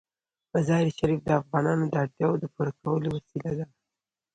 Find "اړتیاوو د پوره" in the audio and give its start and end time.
2.03-2.73